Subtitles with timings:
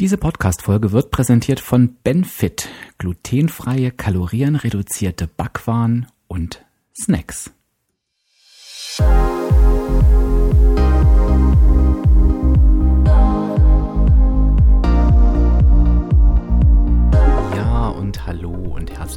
[0.00, 6.64] Diese Podcast-Folge wird präsentiert von Benfit, glutenfreie, kalorienreduzierte Backwaren und
[6.98, 7.50] Snacks.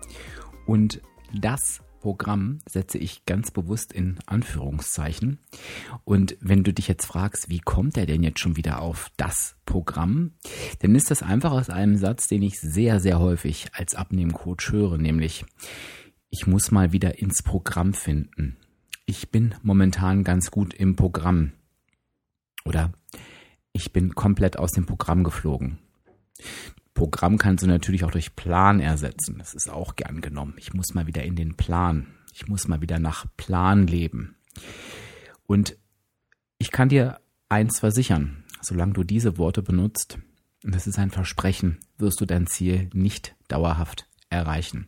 [0.67, 1.01] Und
[1.33, 5.39] das Programm setze ich ganz bewusst in Anführungszeichen.
[6.03, 9.55] Und wenn du dich jetzt fragst, wie kommt er denn jetzt schon wieder auf das
[9.65, 10.33] Programm,
[10.79, 14.97] dann ist das einfach aus einem Satz, den ich sehr, sehr häufig als Abnehmcoach höre,
[14.97, 15.45] nämlich,
[16.29, 18.57] ich muss mal wieder ins Programm finden.
[19.05, 21.53] Ich bin momentan ganz gut im Programm.
[22.65, 22.91] Oder
[23.71, 25.79] ich bin komplett aus dem Programm geflogen.
[26.93, 29.37] Programm kannst du natürlich auch durch Plan ersetzen.
[29.39, 30.53] Das ist auch gern genommen.
[30.57, 32.07] Ich muss mal wieder in den Plan.
[32.33, 34.35] Ich muss mal wieder nach Plan leben.
[35.45, 35.77] Und
[36.57, 37.19] ich kann dir
[37.49, 40.17] eins versichern, solange du diese Worte benutzt,
[40.63, 44.87] und das ist ein Versprechen, wirst du dein Ziel nicht dauerhaft erreichen.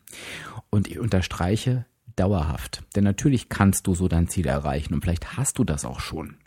[0.70, 5.60] Und ich unterstreiche dauerhaft, denn natürlich kannst du so dein Ziel erreichen und vielleicht hast
[5.60, 6.38] du das auch schon.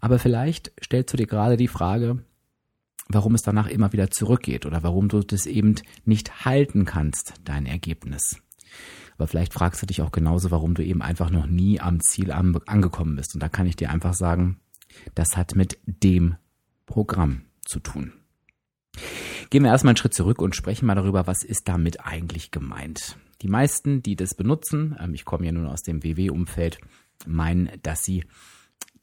[0.00, 2.24] Aber vielleicht stellst du dir gerade die Frage,
[3.08, 7.66] warum es danach immer wieder zurückgeht oder warum du das eben nicht halten kannst, dein
[7.66, 8.40] Ergebnis.
[9.16, 12.32] Aber vielleicht fragst du dich auch genauso, warum du eben einfach noch nie am Ziel
[12.32, 13.34] angekommen bist.
[13.34, 14.60] Und da kann ich dir einfach sagen,
[15.14, 16.36] das hat mit dem
[16.84, 18.12] Programm zu tun.
[19.50, 23.16] Gehen wir erstmal einen Schritt zurück und sprechen mal darüber, was ist damit eigentlich gemeint.
[23.42, 26.78] Die meisten, die das benutzen, ähm, ich komme ja nun aus dem WW-Umfeld,
[27.26, 28.24] meinen, dass sie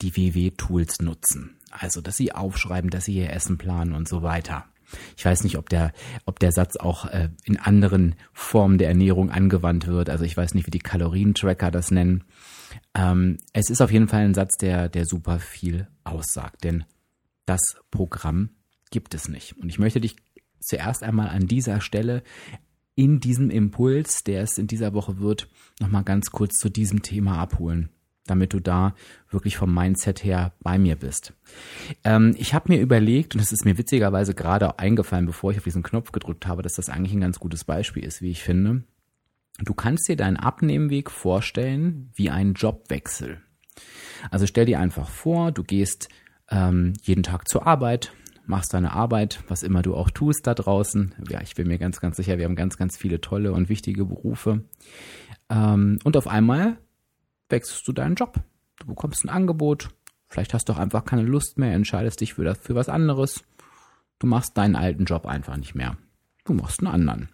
[0.01, 1.57] die WW-Tools nutzen.
[1.73, 4.65] Also, dass sie aufschreiben, dass sie ihr Essen planen und so weiter.
[5.17, 5.91] Ich weiß nicht, ob der,
[6.25, 10.09] ob der Satz auch äh, in anderen Formen der Ernährung angewandt wird.
[10.09, 12.23] Also ich weiß nicht, wie die Kalorientracker das nennen.
[12.93, 16.83] Ähm, es ist auf jeden Fall ein Satz, der, der super viel aussagt, denn
[17.45, 17.61] das
[17.91, 18.49] Programm
[18.91, 19.57] gibt es nicht.
[19.57, 20.15] Und ich möchte dich
[20.59, 22.23] zuerst einmal an dieser Stelle
[22.95, 27.39] in diesem Impuls, der es in dieser Woche wird, nochmal ganz kurz zu diesem Thema
[27.39, 27.89] abholen
[28.25, 28.95] damit du da
[29.29, 31.33] wirklich vom Mindset her bei mir bist.
[32.03, 35.63] Ähm, ich habe mir überlegt, und es ist mir witzigerweise gerade eingefallen, bevor ich auf
[35.63, 38.83] diesen Knopf gedrückt habe, dass das eigentlich ein ganz gutes Beispiel ist, wie ich finde.
[39.59, 43.41] Du kannst dir deinen Abnehmweg vorstellen wie einen Jobwechsel.
[44.31, 46.09] Also stell dir einfach vor, du gehst
[46.49, 48.13] ähm, jeden Tag zur Arbeit,
[48.45, 51.13] machst deine Arbeit, was immer du auch tust da draußen.
[51.29, 54.05] Ja, ich bin mir ganz, ganz sicher, wir haben ganz, ganz viele tolle und wichtige
[54.05, 54.63] Berufe.
[55.49, 56.77] Ähm, und auf einmal
[57.53, 58.43] wechselst du deinen Job.
[58.79, 59.89] Du bekommst ein Angebot,
[60.27, 63.45] vielleicht hast du auch einfach keine Lust mehr, entscheidest dich für, das, für was anderes.
[64.19, 65.95] Du machst deinen alten Job einfach nicht mehr.
[66.45, 67.29] Du machst einen anderen.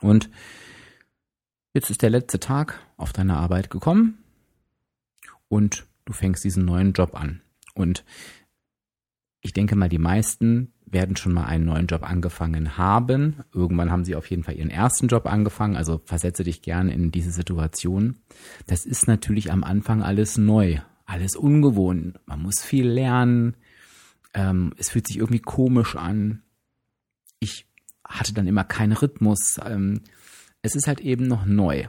[0.00, 0.30] Und
[1.72, 4.22] jetzt ist der letzte Tag auf deiner Arbeit gekommen
[5.48, 7.42] und du fängst diesen neuen Job an.
[7.74, 8.04] Und
[9.40, 13.44] ich denke mal, die meisten werden schon mal einen neuen Job angefangen haben.
[13.52, 15.76] Irgendwann haben sie auf jeden Fall ihren ersten Job angefangen.
[15.76, 18.16] Also versetze dich gerne in diese Situation.
[18.66, 22.18] Das ist natürlich am Anfang alles neu, alles ungewohnt.
[22.24, 23.56] Man muss viel lernen.
[24.32, 26.42] Ähm, es fühlt sich irgendwie komisch an.
[27.40, 27.66] Ich
[28.06, 29.58] hatte dann immer keinen Rhythmus.
[29.62, 30.00] Ähm,
[30.62, 31.88] es ist halt eben noch neu.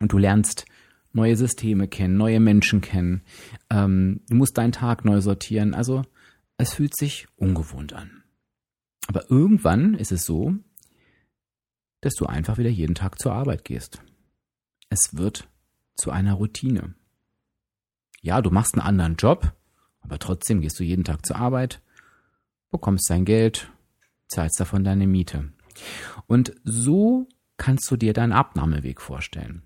[0.00, 0.64] Und du lernst
[1.12, 3.22] neue Systeme kennen, neue Menschen kennen.
[3.70, 5.74] Ähm, du musst deinen Tag neu sortieren.
[5.74, 6.04] Also
[6.58, 8.22] es fühlt sich ungewohnt an.
[9.06, 10.54] Aber irgendwann ist es so,
[12.00, 14.02] dass du einfach wieder jeden Tag zur Arbeit gehst.
[14.90, 15.48] Es wird
[15.96, 16.94] zu einer Routine.
[18.20, 19.52] Ja, du machst einen anderen Job,
[20.00, 21.80] aber trotzdem gehst du jeden Tag zur Arbeit,
[22.70, 23.70] bekommst dein Geld,
[24.28, 25.52] zahlst davon deine Miete.
[26.26, 29.62] Und so kannst du dir deinen Abnahmeweg vorstellen.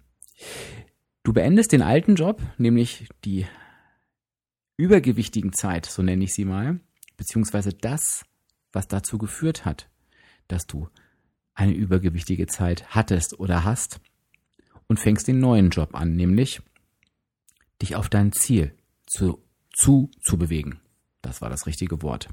[1.22, 3.46] Du beendest den alten Job, nämlich die
[4.76, 6.80] übergewichtigen Zeit, so nenne ich sie mal,
[7.16, 8.24] beziehungsweise das,
[8.72, 9.88] was dazu geführt hat,
[10.48, 10.88] dass du
[11.54, 14.00] eine übergewichtige Zeit hattest oder hast
[14.86, 16.62] und fängst den neuen Job an, nämlich
[17.80, 18.74] dich auf dein Ziel
[19.06, 19.42] zu,
[19.72, 20.80] zu, zu bewegen.
[21.20, 22.28] Das war das richtige Wort.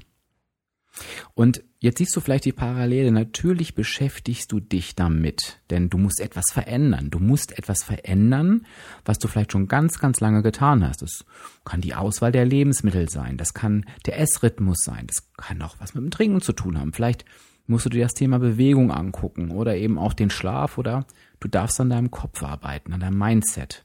[1.34, 3.12] Und jetzt siehst du vielleicht die Parallele.
[3.12, 7.10] Natürlich beschäftigst du dich damit, denn du musst etwas verändern.
[7.10, 8.66] Du musst etwas verändern,
[9.04, 11.02] was du vielleicht schon ganz, ganz lange getan hast.
[11.02, 11.24] Das
[11.64, 13.36] kann die Auswahl der Lebensmittel sein.
[13.36, 15.06] Das kann der Essrhythmus sein.
[15.06, 16.92] Das kann auch was mit dem Trinken zu tun haben.
[16.92, 17.24] Vielleicht
[17.66, 21.06] musst du dir das Thema Bewegung angucken oder eben auch den Schlaf oder
[21.38, 23.84] du darfst an deinem Kopf arbeiten, an deinem Mindset.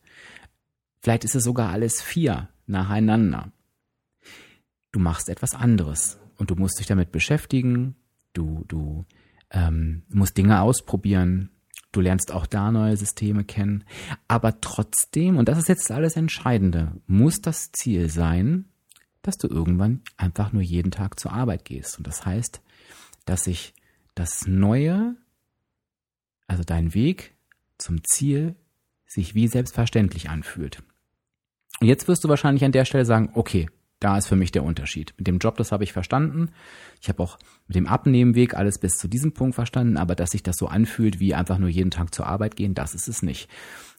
[1.02, 3.52] Vielleicht ist es sogar alles vier nacheinander.
[4.92, 7.96] Du machst etwas anderes und du musst dich damit beschäftigen,
[8.34, 9.06] du, du
[9.52, 11.50] ähm, musst Dinge ausprobieren,
[11.92, 13.84] du lernst auch da neue Systeme kennen.
[14.28, 18.66] Aber trotzdem, und das ist jetzt alles Entscheidende, muss das Ziel sein,
[19.22, 21.98] dass du irgendwann einfach nur jeden Tag zur Arbeit gehst.
[21.98, 22.62] Und das heißt,
[23.26, 23.74] dass sich
[24.14, 25.16] das Neue,
[26.48, 27.34] also dein Weg
[27.78, 28.56] zum Ziel,
[29.08, 30.84] sich wie selbstverständlich anfühlt.
[31.82, 33.70] Und jetzt wirst du wahrscheinlich an der Stelle sagen, okay,
[34.06, 35.16] da ist für mich der Unterschied.
[35.18, 36.50] Mit dem Job, das habe ich verstanden.
[37.02, 40.44] Ich habe auch mit dem Abnehmenweg alles bis zu diesem Punkt verstanden, aber dass sich
[40.44, 43.50] das so anfühlt, wie einfach nur jeden Tag zur Arbeit gehen, das ist es nicht.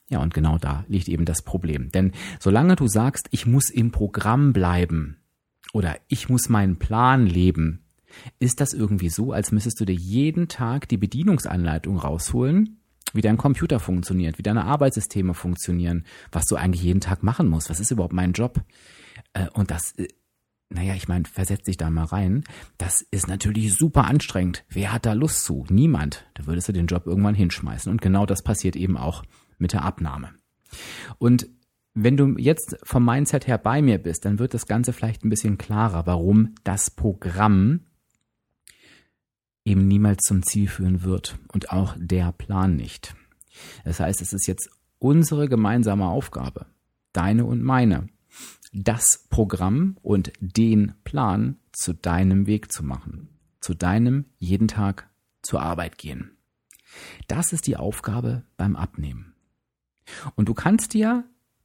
[0.09, 1.91] Ja, und genau da liegt eben das Problem.
[1.91, 5.17] Denn solange du sagst, ich muss im Programm bleiben
[5.73, 7.83] oder ich muss meinen Plan leben,
[8.39, 12.79] ist das irgendwie so, als müsstest du dir jeden Tag die Bedienungsanleitung rausholen,
[13.13, 17.71] wie dein Computer funktioniert, wie deine Arbeitssysteme funktionieren, was du eigentlich jeden Tag machen musst.
[17.71, 18.61] Was ist überhaupt mein Job?
[19.33, 20.09] Äh, und das, äh,
[20.69, 22.45] naja, ich meine, versetz dich da mal rein.
[22.79, 24.65] Das ist natürlich super anstrengend.
[24.69, 25.65] Wer hat da Lust zu?
[25.71, 26.27] Niemand.
[26.35, 27.91] Da würdest du den Job irgendwann hinschmeißen.
[27.91, 29.23] Und genau das passiert eben auch
[29.59, 30.31] mit der Abnahme.
[31.19, 31.49] Und
[31.95, 35.31] wenn du jetzt vom Mindset her bei mir bist, dann wird das Ganze vielleicht ein
[35.31, 37.81] bisschen klarer, warum das Programm
[39.67, 43.15] eben niemals zum Ziel führen wird und auch der Plan nicht.
[43.85, 46.67] Das heißt, es ist jetzt unsere gemeinsame Aufgabe,
[47.13, 48.09] deine und meine,
[48.73, 53.29] das Programm und den Plan zu deinem Weg zu machen,
[53.61, 55.11] zu deinem jeden Tag
[55.43, 56.33] zur Arbeit gehen.
[57.29, 59.35] Das ist die Aufgabe beim Abnehmen.
[60.35, 61.25] Und du kannst dir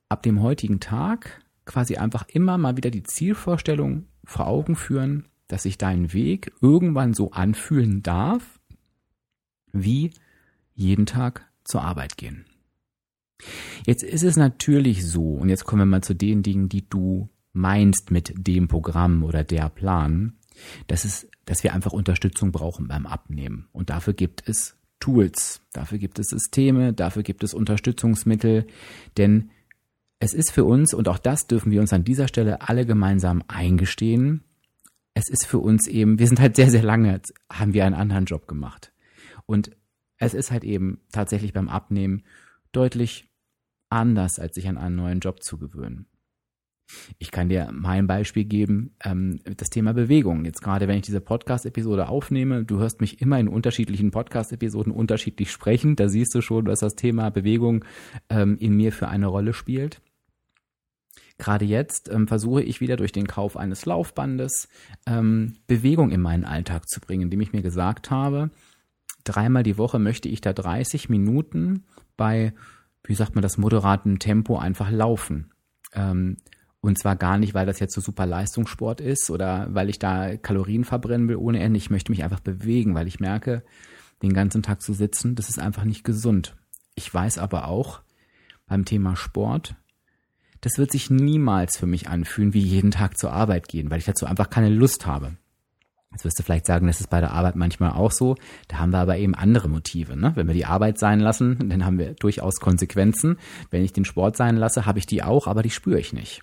[0.09, 5.63] ab dem heutigen Tag quasi einfach immer mal wieder die Zielvorstellung vor Augen führen, dass
[5.63, 8.61] sich dein Weg irgendwann so anfühlen darf,
[9.73, 10.11] wie
[10.73, 12.45] jeden Tag zur Arbeit gehen.
[13.85, 17.27] Jetzt ist es natürlich so, und jetzt kommen wir mal zu den Dingen, die du
[17.51, 20.37] meinst mit dem Programm oder der Plan,
[20.87, 23.67] dass es, dass wir einfach Unterstützung brauchen beim Abnehmen.
[23.73, 28.67] Und dafür gibt es Tools, dafür gibt es Systeme, dafür gibt es Unterstützungsmittel,
[29.17, 29.49] denn
[30.19, 33.43] es ist für uns, und auch das dürfen wir uns an dieser Stelle alle gemeinsam
[33.49, 34.45] eingestehen,
[35.13, 37.21] es ist für uns eben, wir sind halt sehr, sehr lange,
[37.51, 38.93] haben wir einen anderen Job gemacht.
[39.45, 39.71] Und
[40.17, 42.23] es ist halt eben tatsächlich beim Abnehmen
[42.71, 43.29] deutlich
[43.89, 46.05] anders, als sich an einen neuen Job zu gewöhnen.
[47.19, 50.43] Ich kann dir mein Beispiel geben, ähm, das Thema Bewegung.
[50.45, 55.51] Jetzt gerade, wenn ich diese Podcast-Episode aufnehme, du hörst mich immer in unterschiedlichen Podcast-Episoden unterschiedlich
[55.51, 55.95] sprechen.
[55.95, 57.85] Da siehst du schon, dass das Thema Bewegung
[58.29, 60.01] ähm, in mir für eine Rolle spielt.
[61.41, 64.69] Gerade jetzt ähm, versuche ich wieder durch den Kauf eines Laufbandes
[65.07, 68.51] ähm, Bewegung in meinen Alltag zu bringen, indem ich mir gesagt habe,
[69.23, 71.85] dreimal die Woche möchte ich da 30 Minuten
[72.15, 72.53] bei,
[73.03, 75.49] wie sagt man das, moderaten Tempo einfach laufen.
[75.93, 76.37] Ähm,
[76.79, 80.37] und zwar gar nicht, weil das jetzt so super Leistungssport ist oder weil ich da
[80.37, 81.79] Kalorien verbrennen will ohne Ende.
[81.79, 83.63] Ich möchte mich einfach bewegen, weil ich merke,
[84.21, 86.55] den ganzen Tag zu sitzen, das ist einfach nicht gesund.
[86.93, 88.01] Ich weiß aber auch
[88.67, 89.75] beim Thema Sport,
[90.61, 94.05] das wird sich niemals für mich anfühlen, wie jeden Tag zur Arbeit gehen, weil ich
[94.05, 95.33] dazu einfach keine Lust habe.
[96.11, 98.35] Jetzt wirst du vielleicht sagen, das ist bei der Arbeit manchmal auch so.
[98.67, 100.17] Da haben wir aber eben andere Motive.
[100.17, 100.33] Ne?
[100.35, 103.37] Wenn wir die Arbeit sein lassen, dann haben wir durchaus Konsequenzen.
[103.69, 106.41] Wenn ich den Sport sein lasse, habe ich die auch, aber die spüre ich nicht.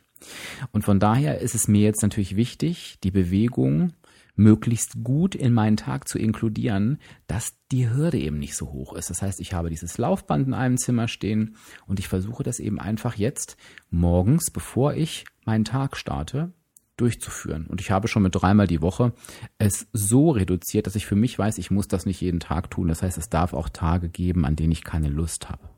[0.72, 3.92] Und von daher ist es mir jetzt natürlich wichtig, die Bewegung
[4.38, 9.10] möglichst gut in meinen Tag zu inkludieren, dass die Hürde eben nicht so hoch ist.
[9.10, 12.78] Das heißt, ich habe dieses Laufband in einem Zimmer stehen und ich versuche das eben
[12.78, 13.56] einfach jetzt
[13.90, 16.52] morgens, bevor ich meinen Tag starte,
[16.96, 17.66] durchzuführen.
[17.66, 19.12] Und ich habe schon mit dreimal die Woche
[19.58, 22.88] es so reduziert, dass ich für mich weiß, ich muss das nicht jeden Tag tun.
[22.88, 25.68] Das heißt, es darf auch Tage geben, an denen ich keine Lust habe.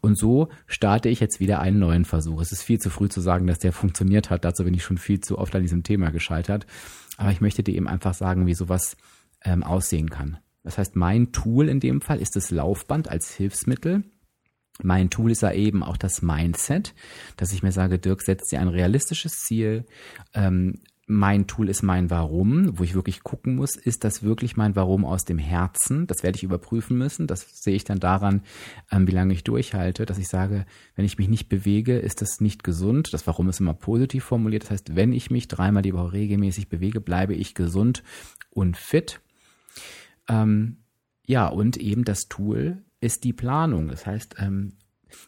[0.00, 2.40] Und so starte ich jetzt wieder einen neuen Versuch.
[2.40, 4.44] Es ist viel zu früh zu sagen, dass der funktioniert hat.
[4.44, 6.66] Dazu bin ich schon viel zu oft an diesem Thema gescheitert.
[7.20, 8.96] Aber ich möchte dir eben einfach sagen, wie sowas
[9.44, 10.38] ähm, aussehen kann.
[10.62, 14.04] Das heißt, mein Tool in dem Fall ist das Laufband als Hilfsmittel.
[14.82, 16.94] Mein Tool ist ja eben auch das Mindset,
[17.36, 19.84] dass ich mir sage, Dirk, setzt dir ein realistisches Ziel,
[20.32, 24.76] ähm, mein Tool ist mein Warum, wo ich wirklich gucken muss, ist das wirklich mein
[24.76, 26.06] Warum aus dem Herzen?
[26.06, 27.26] Das werde ich überprüfen müssen.
[27.26, 28.42] Das sehe ich dann daran,
[28.92, 32.40] ähm, wie lange ich durchhalte, dass ich sage, wenn ich mich nicht bewege, ist das
[32.40, 33.12] nicht gesund.
[33.12, 34.62] Das Warum ist immer positiv formuliert.
[34.62, 38.04] Das heißt, wenn ich mich dreimal die Woche regelmäßig bewege, bleibe ich gesund
[38.50, 39.20] und fit.
[40.28, 40.76] Ähm,
[41.26, 43.88] ja, und eben das Tool ist die Planung.
[43.88, 44.74] Das heißt, ähm,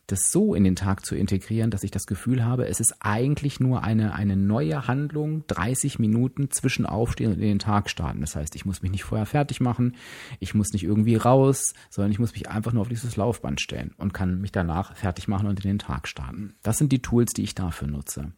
[0.07, 3.61] das so in den Tag zu integrieren, dass ich das Gefühl habe, es ist eigentlich
[3.61, 8.21] nur eine, eine neue Handlung, 30 Minuten zwischen Aufstehen und in den Tag starten.
[8.21, 9.97] Das heißt, ich muss mich nicht vorher fertig machen,
[10.41, 13.95] ich muss nicht irgendwie raus, sondern ich muss mich einfach nur auf dieses Laufband stellen
[13.97, 16.55] und kann mich danach fertig machen und in den Tag starten.
[16.63, 18.33] Das sind die Tools, die ich dafür nutze.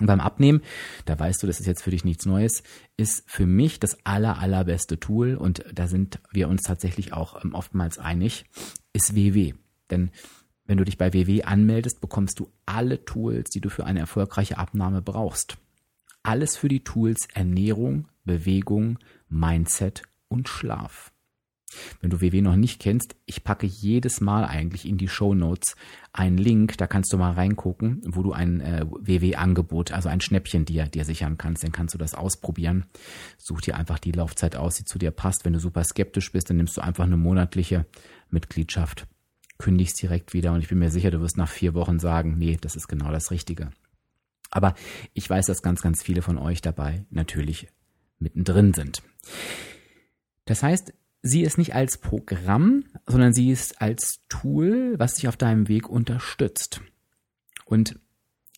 [0.00, 0.62] Und beim Abnehmen,
[1.06, 2.62] da weißt du, das ist jetzt für dich nichts Neues,
[2.96, 7.54] ist für mich das aller, allerbeste Tool und da sind wir uns tatsächlich auch ähm,
[7.54, 8.44] oftmals einig,
[8.92, 9.54] ist WW.
[9.90, 10.10] Denn
[10.68, 14.58] wenn du dich bei WW anmeldest, bekommst du alle Tools, die du für eine erfolgreiche
[14.58, 15.56] Abnahme brauchst.
[16.22, 18.98] Alles für die Tools Ernährung, Bewegung,
[19.30, 21.10] Mindset und Schlaf.
[22.00, 25.74] Wenn du WW noch nicht kennst, ich packe jedes Mal eigentlich in die Show Notes
[26.12, 30.66] einen Link, da kannst du mal reingucken, wo du ein äh, WW-Angebot, also ein Schnäppchen
[30.66, 32.86] dir, dir sichern kannst, dann kannst du das ausprobieren.
[33.38, 35.44] Such dir einfach die Laufzeit aus, die zu dir passt.
[35.44, 37.86] Wenn du super skeptisch bist, dann nimmst du einfach eine monatliche
[38.30, 39.06] Mitgliedschaft
[39.58, 42.56] kündigst direkt wieder und ich bin mir sicher, du wirst nach vier Wochen sagen, nee,
[42.60, 43.70] das ist genau das Richtige.
[44.50, 44.74] Aber
[45.12, 47.68] ich weiß, dass ganz, ganz viele von euch dabei natürlich
[48.18, 49.02] mittendrin sind.
[50.44, 55.36] Das heißt, sieh es nicht als Programm, sondern sieh es als Tool, was dich auf
[55.36, 56.80] deinem Weg unterstützt.
[57.64, 57.98] Und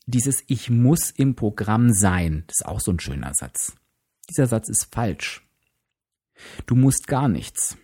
[0.06, 3.74] dieses Ich muss im Programm sein, das ist auch so ein schöner Satz.
[4.28, 5.46] Dieser Satz ist falsch.
[6.66, 7.76] Du musst gar nichts.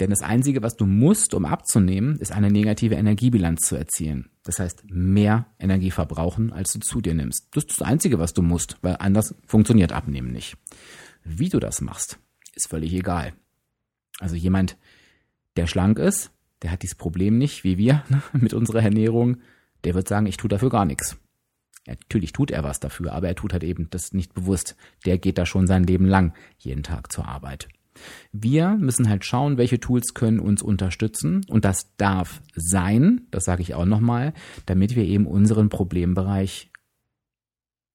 [0.00, 4.30] Denn das Einzige, was du musst, um abzunehmen, ist eine negative Energiebilanz zu erzielen.
[4.44, 7.48] Das heißt, mehr Energie verbrauchen, als du zu dir nimmst.
[7.52, 10.56] Das ist das Einzige, was du musst, weil anders funktioniert Abnehmen nicht.
[11.22, 12.18] Wie du das machst,
[12.54, 13.34] ist völlig egal.
[14.20, 14.78] Also jemand,
[15.56, 16.30] der schlank ist,
[16.62, 19.36] der hat dieses Problem nicht, wie wir ne, mit unserer Ernährung,
[19.84, 21.18] der wird sagen, ich tue dafür gar nichts.
[21.86, 24.76] Ja, natürlich tut er was dafür, aber er tut halt eben das nicht bewusst.
[25.04, 27.68] Der geht da schon sein Leben lang jeden Tag zur Arbeit.
[28.32, 33.62] Wir müssen halt schauen, welche Tools können uns unterstützen und das darf sein, das sage
[33.62, 34.32] ich auch nochmal,
[34.66, 36.70] damit wir eben unseren Problembereich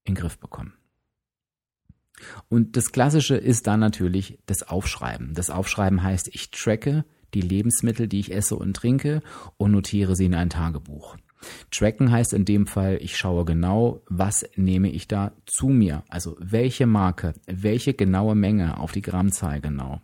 [0.04, 0.74] in den Griff bekommen.
[2.48, 5.34] Und das Klassische ist dann natürlich das Aufschreiben.
[5.34, 9.22] Das Aufschreiben heißt, ich tracke die Lebensmittel, die ich esse und trinke
[9.58, 11.16] und notiere sie in ein Tagebuch.
[11.70, 16.02] Tracken heißt in dem Fall, ich schaue genau, was nehme ich da zu mir.
[16.08, 20.00] Also welche Marke, welche genaue Menge auf die Grammzahl genau.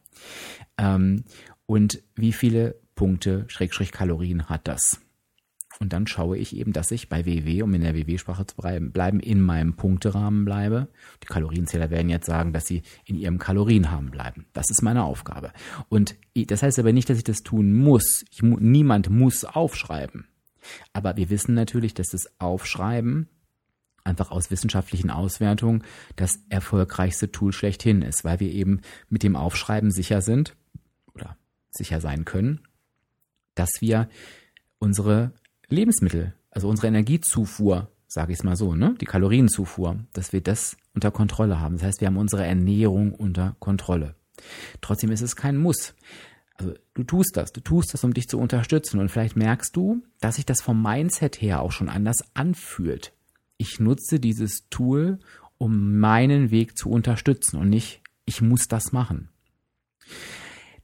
[0.79, 1.25] Ähm,
[1.67, 5.01] und wie viele Punkte, Schrägstrich Kalorien hat das.
[5.83, 9.21] Und dann schaue ich eben, dass ich bei WW, um in der WW-Sprache zu bleiben,
[9.21, 10.87] in meinem Punkterahmen bleibe.
[11.23, 14.47] Die Kalorienzähler werden jetzt sagen, dass sie in ihrem Kalorienrahmen bleiben.
[14.53, 15.53] Das ist meine Aufgabe.
[15.89, 18.25] Und das heißt aber nicht, dass ich das tun muss.
[18.31, 20.27] Ich, niemand muss aufschreiben.
[20.93, 23.29] Aber wir wissen natürlich, dass das Aufschreiben
[24.05, 25.85] einfach aus wissenschaftlichen Auswertungen
[26.17, 30.57] das erfolgreichste Tool schlechthin ist, weil wir eben mit dem Aufschreiben sicher sind
[31.15, 31.37] oder
[31.71, 32.61] sicher sein können,
[33.55, 34.09] dass wir
[34.79, 35.33] unsere
[35.69, 40.77] Lebensmittel, also unsere Energiezufuhr, sage ich es mal so, ne, die Kalorienzufuhr, dass wir das
[40.95, 41.77] unter Kontrolle haben.
[41.77, 44.17] Das heißt, wir haben unsere Ernährung unter Kontrolle.
[44.81, 45.95] Trotzdem ist es kein Muss.
[46.57, 50.03] Also du tust das, du tust das, um dich zu unterstützen und vielleicht merkst du,
[50.21, 53.13] dass sich das vom Mindset her auch schon anders anfühlt.
[53.57, 55.19] Ich nutze dieses Tool,
[55.59, 59.29] um meinen Weg zu unterstützen und nicht, ich muss das machen.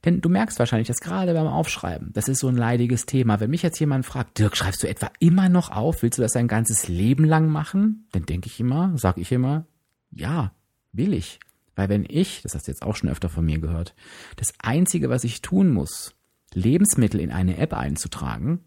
[0.05, 3.39] Denn du merkst wahrscheinlich, dass gerade beim Aufschreiben, das ist so ein leidiges Thema.
[3.39, 6.01] Wenn mich jetzt jemand fragt, Dirk, schreibst du etwa immer noch auf?
[6.01, 8.07] Willst du das dein ganzes Leben lang machen?
[8.13, 9.65] Dann denke ich immer, sage ich immer,
[10.11, 10.53] ja,
[10.93, 11.39] will ich.
[11.79, 13.95] Weil wenn ich, das hast du jetzt auch schon öfter von mir gehört,
[14.35, 16.13] das Einzige, was ich tun muss,
[16.53, 18.59] Lebensmittel in eine App einzutragen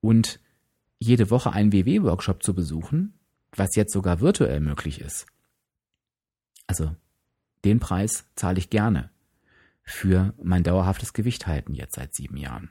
[0.00, 0.38] und
[1.00, 3.18] jede Woche einen WW-Workshop zu besuchen,
[3.56, 5.26] was jetzt sogar virtuell möglich ist.
[6.68, 6.94] Also
[7.64, 9.10] den Preis zahle ich gerne
[9.82, 12.70] für mein dauerhaftes Gewicht halten jetzt seit sieben Jahren.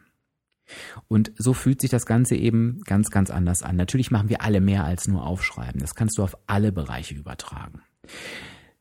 [1.10, 3.76] Und so fühlt sich das Ganze eben ganz, ganz anders an.
[3.76, 5.82] Natürlich machen wir alle mehr als nur aufschreiben.
[5.82, 7.82] Das kannst du auf alle Bereiche übertragen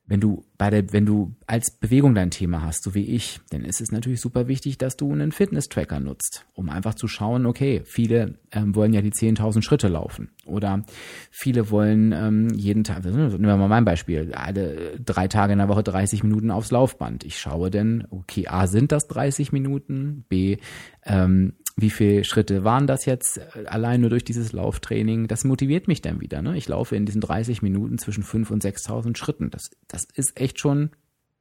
[0.07, 3.65] wenn du bei der, wenn du als Bewegung dein Thema hast, so wie ich, dann
[3.65, 7.83] ist es natürlich super wichtig, dass du einen Fitness-Tracker nutzt, um einfach zu schauen, okay,
[7.85, 10.85] viele ähm, wollen ja die 10.000 Schritte laufen oder
[11.31, 15.69] viele wollen ähm, jeden Tag, nehmen wir mal mein Beispiel, alle drei Tage in der
[15.69, 17.25] Woche 30 Minuten aufs Laufband.
[17.25, 20.59] Ich schaue denn, okay, A, sind das 30 Minuten, B,
[21.05, 25.29] ähm, wie viele Schritte waren das jetzt äh, allein nur durch dieses Lauftraining?
[25.29, 26.41] Das motiviert mich dann wieder.
[26.41, 26.57] Ne?
[26.57, 29.51] Ich laufe in diesen 30 Minuten zwischen 5.000 und 6.000 Schritten.
[29.51, 30.91] Das, das ist echt schon,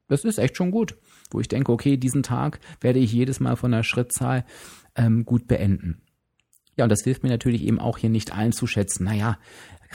[0.10, 0.98] das ist echt schon gut.
[1.32, 4.46] Wo ich denke, okay, diesen Tag werde ich jedes Mal von der Schrittzahl
[4.96, 6.02] ähm, gut beenden.
[6.78, 9.40] Ja, und das hilft mir natürlich eben auch hier nicht einzuschätzen, naja,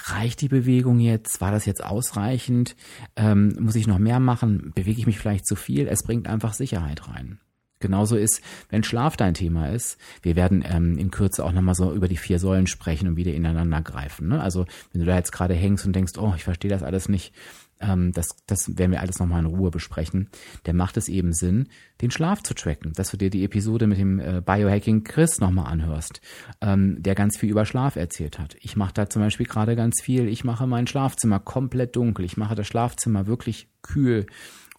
[0.07, 1.43] reicht die Bewegung jetzt?
[1.43, 2.75] War das jetzt ausreichend?
[3.17, 4.73] Ähm, muss ich noch mehr machen?
[4.75, 5.87] Bewege ich mich vielleicht zu viel?
[5.89, 7.39] Es bringt einfach Sicherheit rein.
[7.81, 9.99] Genauso ist, wenn Schlaf dein Thema ist.
[10.23, 13.33] Wir werden ähm, in Kürze auch nochmal so über die vier Säulen sprechen und wieder
[13.33, 14.29] ineinander greifen.
[14.29, 14.41] Ne?
[14.41, 17.33] Also wenn du da jetzt gerade hängst und denkst, oh, ich verstehe das alles nicht,
[17.81, 20.29] ähm, das, das werden wir alles nochmal in Ruhe besprechen,
[20.67, 21.69] der macht es eben Sinn,
[22.03, 25.73] den Schlaf zu tracken, dass du dir die Episode mit dem äh, Biohacking Chris nochmal
[25.73, 26.21] anhörst,
[26.61, 28.57] ähm, der ganz viel über Schlaf erzählt hat.
[28.61, 32.37] Ich mache da zum Beispiel gerade ganz viel, ich mache mein Schlafzimmer komplett dunkel, ich
[32.37, 34.27] mache das Schlafzimmer wirklich kühl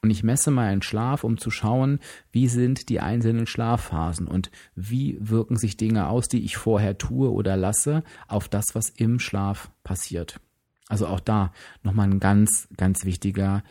[0.04, 2.00] und ich messe meinen Schlaf, um zu schauen,
[2.32, 7.32] wie sind die einzelnen Schlafphasen und wie wirken sich Dinge aus, die ich vorher tue
[7.32, 10.40] oder lasse, auf das, was im Schlaf passiert.
[10.88, 11.54] Also auch da
[11.84, 13.64] nochmal ein ganz, ganz wichtiger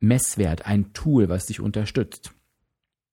[0.00, 2.32] Messwert, ein Tool, was dich unterstützt.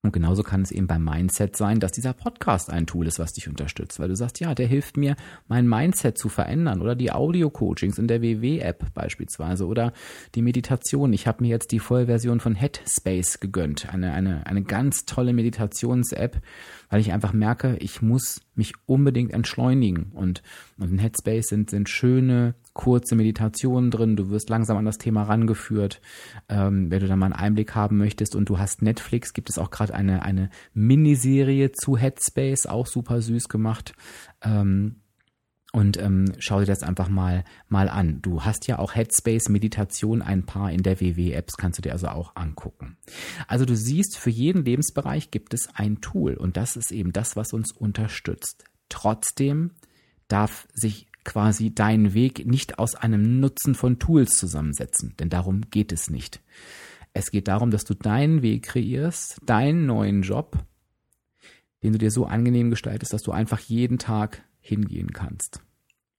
[0.02, 3.34] Und genauso kann es eben beim Mindset sein, dass dieser Podcast ein Tool ist, was
[3.34, 5.18] dich unterstützt, weil du sagst, ja, der hilft mir,
[5.50, 9.92] mein Mindset zu verändern oder die Audio-Coachings in der WW-App beispielsweise oder
[10.36, 11.12] die Meditation.
[11.12, 16.42] Ich habe mir jetzt die Vollversion von Headspace gegönnt, eine, eine, eine ganz tolle Meditations-App,
[16.90, 20.44] weil ich einfach merke, ich muss mich unbedingt entschleunigen und,
[20.78, 25.24] und in Headspace sind, sind schöne, kurze Meditationen drin, du wirst langsam an das Thema
[25.24, 26.00] rangeführt,
[26.48, 29.58] ähm, wenn du da mal einen Einblick haben möchtest und du hast Netflix, gibt es
[29.58, 33.92] auch gerade eine, eine Miniserie zu Headspace, auch super süß gemacht.
[34.42, 35.02] Ähm,
[35.74, 38.22] und ähm, schau dir das einfach mal mal an.
[38.22, 41.92] Du hast ja auch Headspace Meditation ein paar in der WW Apps kannst du dir
[41.92, 42.96] also auch angucken.
[43.50, 47.36] Also du siehst, für jeden Lebensbereich gibt es ein Tool und das ist eben das,
[47.36, 48.64] was uns unterstützt.
[48.88, 49.72] Trotzdem
[50.30, 55.92] darf sich quasi deinen Weg nicht aus einem Nutzen von Tools zusammensetzen, denn darum geht
[55.92, 56.42] es nicht.
[57.14, 60.58] Es geht darum, dass du deinen Weg kreierst, deinen neuen Job,
[61.84, 65.62] den du dir so angenehm gestaltest, dass du einfach jeden Tag hingehen kannst.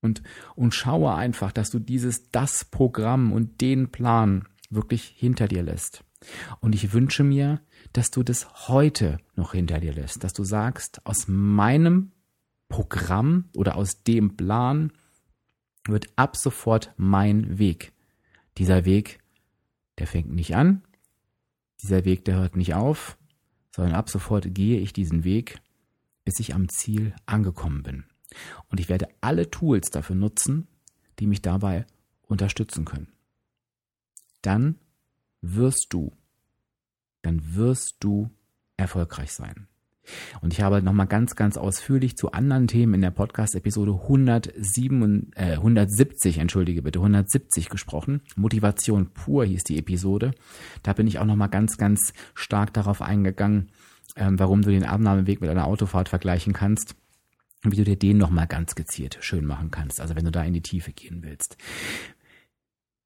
[0.03, 0.23] Und,
[0.57, 6.05] und schaue einfach, dass du dieses, das Programm und den Plan wirklich hinter dir lässt.
[6.61, 7.61] Und ich wünsche mir,
[7.93, 12.13] dass du das heute noch hinter dir lässt, dass du sagst, aus meinem
[12.71, 14.93] Programm oder aus dem Plan
[15.85, 17.93] wird ab sofort mein Weg.
[18.57, 19.19] Dieser Weg,
[19.99, 20.83] der fängt nicht an,
[21.83, 23.19] dieser Weg, der hört nicht auf,
[23.75, 25.61] sondern ab sofort gehe ich diesen Weg,
[26.25, 28.05] bis ich am Ziel angekommen bin.
[28.69, 30.69] Und ich werde alle Tools dafür nutzen,
[31.19, 31.87] die mich dabei
[32.23, 33.09] unterstützen können.
[34.43, 34.79] Dann
[35.41, 36.13] wirst du,
[37.23, 38.31] dann wirst du
[38.77, 39.67] erfolgreich sein.
[40.41, 45.53] Und ich habe nochmal ganz, ganz ausführlich zu anderen Themen in der Podcast-Episode 107, äh,
[45.53, 48.23] 170, entschuldige bitte, 170 gesprochen.
[48.37, 50.33] Motivation pur hieß die Episode.
[50.83, 53.71] Da bin ich auch nochmal ganz, ganz stark darauf eingegangen,
[54.17, 56.97] ähm, warum du den Abnahmeweg mit einer Autofahrt vergleichen kannst
[57.63, 60.55] wie du dir den nochmal ganz gezielt schön machen kannst, also wenn du da in
[60.55, 61.57] die Tiefe gehen willst.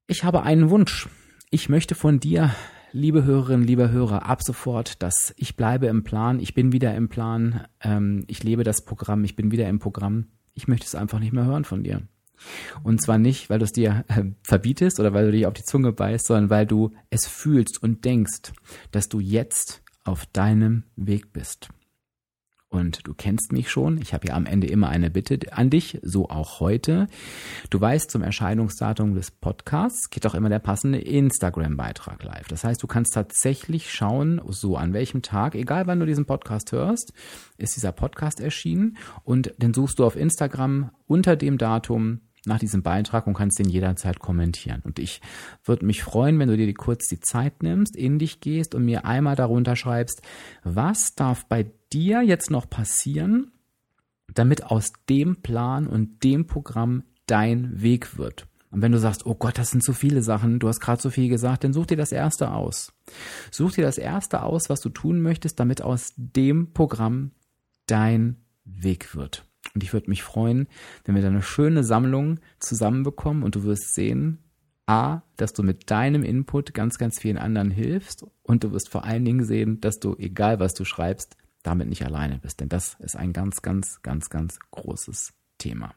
[0.07, 1.09] Ich habe einen Wunsch.
[1.49, 2.55] Ich möchte von dir
[2.95, 7.09] liebe Hörerinnen, liebe Hörer, ab sofort, dass ich bleibe im Plan, ich bin wieder im
[7.09, 10.27] Plan, ähm, ich lebe das Programm, ich bin wieder im Programm.
[10.53, 12.03] Ich möchte es einfach nicht mehr hören von dir.
[12.83, 15.63] Und zwar nicht, weil du es dir äh, verbietest oder weil du dich auf die
[15.63, 18.53] Zunge beißt, sondern weil du es fühlst und denkst,
[18.91, 21.69] dass du jetzt auf deinem Weg bist.
[22.69, 24.01] Und du kennst mich schon.
[24.01, 27.07] Ich habe ja am Ende immer eine Bitte an dich, so auch heute.
[27.69, 32.47] Du weißt, zum Erscheinungsdatum des Podcasts geht auch immer der passende Instagram-Beitrag live.
[32.47, 36.71] Das heißt, du kannst tatsächlich schauen, so an welchem Tag, egal wann du diesen Podcast
[36.71, 37.13] hörst,
[37.57, 38.97] ist dieser Podcast erschienen.
[39.23, 43.69] Und dann suchst du auf Instagram unter dem Datum nach diesem Beitrag und kannst den
[43.69, 44.81] jederzeit kommentieren.
[44.83, 45.21] Und ich
[45.63, 49.05] würde mich freuen, wenn du dir kurz die Zeit nimmst, in dich gehst und mir
[49.05, 50.21] einmal darunter schreibst,
[50.63, 53.51] was darf bei dir jetzt noch passieren,
[54.33, 58.47] damit aus dem Plan und dem Programm dein Weg wird.
[58.69, 61.09] Und wenn du sagst, oh Gott, das sind so viele Sachen, du hast gerade so
[61.09, 62.91] viel gesagt, dann such dir das erste aus.
[63.49, 67.31] Such dir das erste aus, was du tun möchtest, damit aus dem Programm
[67.87, 69.45] dein Weg wird.
[69.73, 70.67] Und ich würde mich freuen,
[71.05, 74.39] wenn wir da eine schöne Sammlung zusammenbekommen und du wirst sehen,
[74.87, 79.05] A, dass du mit deinem Input ganz, ganz vielen anderen hilfst und du wirst vor
[79.05, 82.59] allen Dingen sehen, dass du, egal was du schreibst, damit nicht alleine bist.
[82.59, 85.93] Denn das ist ein ganz, ganz, ganz, ganz großes Thema.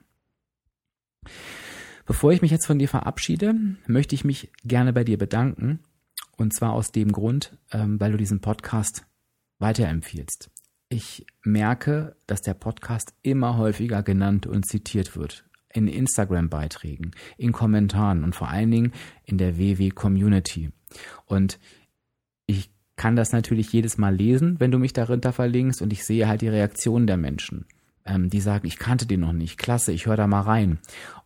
[2.06, 3.54] Bevor ich mich jetzt von dir verabschiede,
[3.86, 5.80] möchte ich mich gerne bei dir bedanken.
[6.36, 9.04] Und zwar aus dem Grund, ähm, weil du diesen Podcast
[9.58, 10.50] weiterempfiehlst.
[10.88, 15.44] Ich merke, dass der Podcast immer häufiger genannt und zitiert wird.
[15.70, 18.92] In Instagram-Beiträgen, in Kommentaren und vor allen Dingen
[19.24, 20.70] in der WW-Community.
[21.26, 21.58] Und
[22.46, 26.28] ich kann das natürlich jedes Mal lesen, wenn du mich darunter verlinkst und ich sehe
[26.28, 27.64] halt die Reaktionen der Menschen.
[28.04, 30.78] ähm, die sagen, ich kannte den noch nicht, klasse, ich höre da mal rein.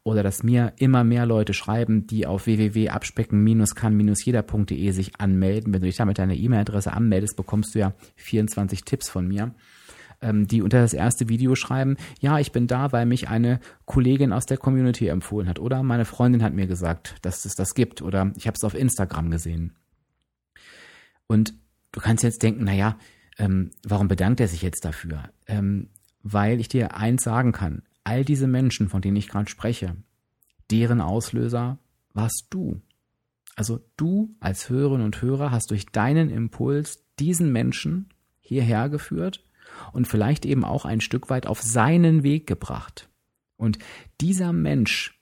[0.05, 5.73] Oder dass mir immer mehr Leute schreiben, die auf www.abspecken-kann-jeder.de sich anmelden.
[5.73, 9.55] Wenn du dich da mit deiner E-Mail-Adresse anmeldest, bekommst du ja 24 Tipps von mir
[10.23, 14.33] ähm, die unter das erste Video schreiben, ja, ich bin da, weil mich eine Kollegin
[14.33, 18.01] aus der Community empfohlen hat oder meine Freundin hat mir gesagt, dass es das gibt
[18.01, 19.75] oder ich habe es auf Instagram gesehen.
[21.27, 21.55] Und
[21.93, 22.99] du kannst jetzt denken, naja,
[23.39, 25.31] ähm, warum bedankt er sich jetzt dafür?
[25.47, 25.91] Ähm,
[26.23, 29.97] weil ich dir eins sagen kann, all diese Menschen, von denen ich gerade spreche,
[30.71, 31.79] deren Auslöser
[32.13, 32.81] warst du.
[33.55, 38.09] Also du als Hörerin und Hörer hast durch deinen Impuls diesen Menschen
[38.41, 39.45] hierher geführt
[39.93, 43.09] und vielleicht eben auch ein Stück weit auf seinen Weg gebracht.
[43.57, 43.79] Und
[44.21, 45.21] dieser Mensch,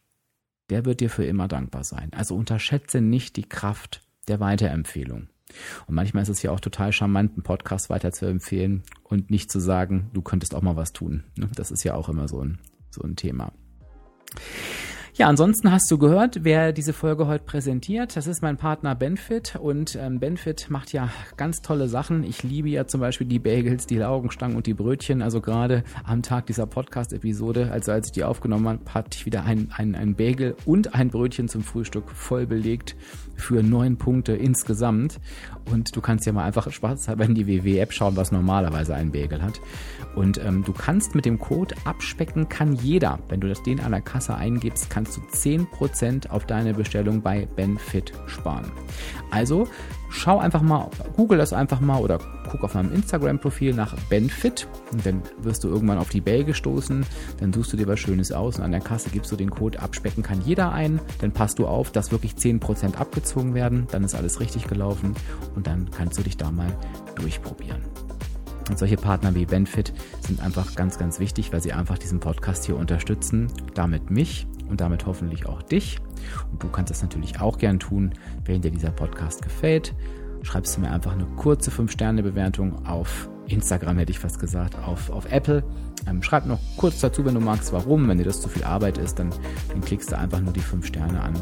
[0.71, 2.13] der wird dir für immer dankbar sein.
[2.13, 5.29] Also unterschätze nicht die Kraft der Weiterempfehlung.
[5.87, 9.51] Und manchmal ist es ja auch total charmant, einen Podcast weiter zu empfehlen und nicht
[9.51, 11.25] zu sagen, du könntest auch mal was tun.
[11.37, 11.49] Ne?
[11.55, 12.59] Das ist ja auch immer so ein,
[12.91, 13.53] so ein Thema.
[15.21, 18.17] Ja, ansonsten hast du gehört, wer diese Folge heute präsentiert.
[18.17, 22.25] Das ist mein Partner Benfit und ähm, Benfit macht ja ganz tolle Sachen.
[22.25, 25.21] Ich liebe ja zum Beispiel die Bagels, die Laugenstangen und die Brötchen.
[25.21, 29.45] Also gerade am Tag dieser Podcast-Episode, also als ich die aufgenommen habe, hatte ich wieder
[29.45, 32.97] ein, ein, ein Bagel und ein Brötchen zum Frühstück voll belegt
[33.37, 35.21] für neun Punkte insgesamt.
[35.71, 39.43] Und du kannst ja mal einfach spaßhalber in die WW-App schauen, was normalerweise ein Bagel
[39.43, 39.61] hat.
[40.15, 43.19] Und ähm, du kannst mit dem Code abspecken kann jeder.
[43.29, 47.23] Wenn du das den an der Kasse eingibst, kannst kannst du 10% auf deine Bestellung
[47.23, 48.71] bei Benfit sparen.
[49.31, 49.67] Also
[50.09, 52.19] schau einfach mal, google das einfach mal oder
[52.51, 57.05] guck auf meinem Instagram-Profil nach Benfit und dann wirst du irgendwann auf die Bell gestoßen,
[57.39, 59.81] dann suchst du dir was Schönes aus und an der Kasse gibst du den Code
[59.81, 64.15] abspecken kann jeder ein, dann passt du auf, dass wirklich 10% abgezogen werden, dann ist
[64.15, 65.15] alles richtig gelaufen
[65.55, 66.73] und dann kannst du dich da mal
[67.17, 67.81] durchprobieren.
[68.69, 72.65] Und solche Partner wie Benfit sind einfach ganz, ganz wichtig, weil sie einfach diesen Podcast
[72.67, 75.99] hier unterstützen, damit mich und damit hoffentlich auch dich.
[76.51, 78.13] Und du kannst das natürlich auch gern tun,
[78.45, 79.95] wenn dir dieser Podcast gefällt.
[80.43, 85.31] Schreibst du mir einfach eine kurze 5-Sterne-Bewertung auf Instagram, hätte ich fast gesagt, auf, auf
[85.31, 85.63] Apple.
[86.07, 88.07] Ähm, schreib noch kurz dazu, wenn du magst, warum.
[88.09, 89.31] Wenn dir das zu viel Arbeit ist, dann,
[89.69, 91.35] dann klickst du einfach nur die 5 Sterne an.